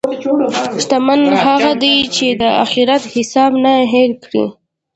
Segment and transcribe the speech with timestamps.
[0.81, 4.45] شتمن هغه دی چې د اخرت حساب نه هېر کړي.